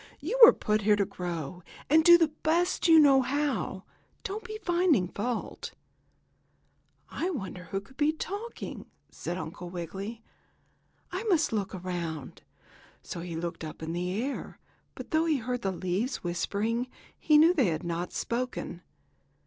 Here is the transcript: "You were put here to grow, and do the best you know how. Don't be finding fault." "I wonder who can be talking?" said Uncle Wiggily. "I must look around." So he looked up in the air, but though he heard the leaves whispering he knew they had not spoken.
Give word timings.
"You 0.19 0.39
were 0.43 0.51
put 0.51 0.81
here 0.81 0.95
to 0.95 1.05
grow, 1.05 1.61
and 1.87 2.03
do 2.03 2.17
the 2.17 2.29
best 2.41 2.87
you 2.87 2.97
know 2.97 3.21
how. 3.21 3.83
Don't 4.23 4.43
be 4.43 4.57
finding 4.63 5.07
fault." 5.07 5.73
"I 7.11 7.29
wonder 7.29 7.65
who 7.65 7.81
can 7.81 7.93
be 7.97 8.11
talking?" 8.11 8.87
said 9.11 9.37
Uncle 9.37 9.69
Wiggily. 9.69 10.23
"I 11.11 11.21
must 11.25 11.53
look 11.53 11.75
around." 11.75 12.41
So 13.03 13.19
he 13.19 13.35
looked 13.35 13.63
up 13.63 13.83
in 13.83 13.93
the 13.93 14.11
air, 14.19 14.57
but 14.95 15.11
though 15.11 15.25
he 15.25 15.37
heard 15.37 15.61
the 15.61 15.71
leaves 15.71 16.23
whispering 16.23 16.87
he 17.19 17.37
knew 17.37 17.53
they 17.53 17.67
had 17.67 17.83
not 17.83 18.11
spoken. 18.11 18.81